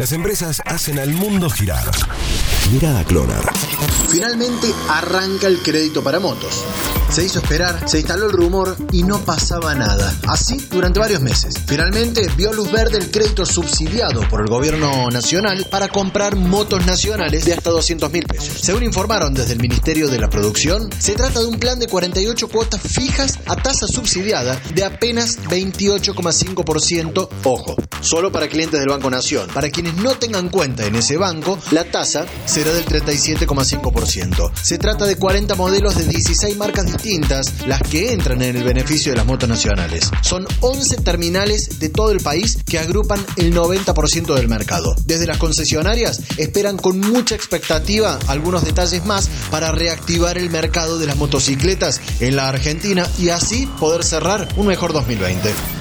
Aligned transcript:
Las 0.00 0.12
empresas 0.12 0.62
hacen 0.64 0.98
al 0.98 1.12
mundo 1.12 1.50
girar. 1.50 1.84
Mirada 2.72 3.04
Clonar. 3.04 3.44
Finalmente 4.10 4.74
arranca 4.88 5.46
el 5.46 5.62
crédito 5.62 6.02
para 6.02 6.18
motos. 6.18 6.64
Se 7.10 7.24
hizo 7.24 7.40
esperar, 7.40 7.88
se 7.88 7.98
instaló 7.98 8.26
el 8.26 8.32
rumor 8.32 8.76
y 8.92 9.02
no 9.02 9.18
pasaba 9.24 9.74
nada. 9.74 10.16
Así 10.28 10.56
durante 10.70 11.00
varios 11.00 11.20
meses. 11.20 11.54
Finalmente 11.66 12.28
vio 12.36 12.52
luz 12.52 12.70
verde 12.70 12.98
el 12.98 13.10
crédito 13.10 13.44
subsidiado 13.44 14.28
por 14.28 14.40
el 14.40 14.46
gobierno 14.46 15.10
nacional 15.10 15.66
para 15.70 15.88
comprar 15.88 16.36
motos 16.36 16.86
nacionales 16.86 17.44
de 17.44 17.54
hasta 17.54 17.70
200 17.70 18.12
mil 18.12 18.24
pesos. 18.26 18.60
Según 18.62 18.84
informaron 18.84 19.34
desde 19.34 19.54
el 19.54 19.60
Ministerio 19.60 20.08
de 20.08 20.20
la 20.20 20.28
Producción, 20.28 20.88
se 20.98 21.14
trata 21.14 21.40
de 21.40 21.46
un 21.46 21.58
plan 21.58 21.80
de 21.80 21.88
48 21.88 22.48
cuotas 22.48 22.80
fijas 22.80 23.40
a 23.46 23.56
tasa 23.56 23.88
subsidiada 23.88 24.60
de 24.74 24.84
apenas 24.84 25.38
28,5%. 25.42 27.28
Ojo, 27.42 27.74
solo 28.00 28.30
para 28.30 28.48
clientes 28.48 28.78
del 28.78 28.88
Banco 28.88 29.10
Nación. 29.10 29.48
Para 29.52 29.70
quienes 29.70 29.94
no 29.96 30.14
tengan 30.14 30.48
cuenta 30.48 30.86
en 30.86 30.94
ese 30.94 31.16
banco, 31.16 31.58
la 31.72 31.84
tasa 31.90 32.26
será 32.46 32.72
del 32.72 32.84
37,5%. 32.86 33.99
Se 34.62 34.78
trata 34.78 35.06
de 35.06 35.16
40 35.16 35.54
modelos 35.56 35.96
de 35.96 36.04
16 36.04 36.56
marcas 36.56 36.86
distintas, 36.86 37.66
las 37.66 37.82
que 37.82 38.12
entran 38.12 38.40
en 38.42 38.56
el 38.56 38.64
beneficio 38.64 39.12
de 39.12 39.18
las 39.18 39.26
motos 39.26 39.48
nacionales. 39.48 40.10
Son 40.22 40.46
11 40.60 40.96
terminales 40.98 41.78
de 41.78 41.88
todo 41.88 42.10
el 42.10 42.20
país 42.20 42.58
que 42.64 42.78
agrupan 42.78 43.24
el 43.36 43.54
90% 43.54 44.34
del 44.34 44.48
mercado. 44.48 44.94
Desde 45.04 45.26
las 45.26 45.38
concesionarias 45.38 46.20
esperan 46.36 46.76
con 46.76 46.98
mucha 47.00 47.34
expectativa 47.34 48.18
algunos 48.26 48.64
detalles 48.64 49.04
más 49.04 49.28
para 49.50 49.72
reactivar 49.72 50.38
el 50.38 50.50
mercado 50.50 50.98
de 50.98 51.06
las 51.06 51.16
motocicletas 51.16 52.00
en 52.20 52.36
la 52.36 52.48
Argentina 52.48 53.06
y 53.18 53.30
así 53.30 53.66
poder 53.78 54.04
cerrar 54.04 54.48
un 54.56 54.66
mejor 54.66 54.92
2020. 54.92 55.79